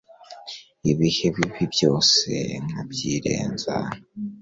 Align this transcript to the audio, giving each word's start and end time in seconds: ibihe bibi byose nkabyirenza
ibihe 0.91 1.27
bibi 1.35 1.63
byose 1.73 2.29
nkabyirenza 2.65 3.75